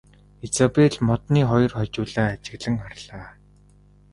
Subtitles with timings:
[0.45, 3.29] Изабель модны хоёр хожуулаа ажиглан харлаа.